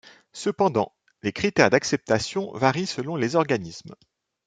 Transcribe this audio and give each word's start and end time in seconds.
Cependant, 0.33 0.95
les 1.21 1.31
critères 1.31 1.69
d'acceptation 1.69 2.51
varient 2.53 2.87
selon 2.87 3.17
les 3.17 3.35
organismes. 3.35 3.93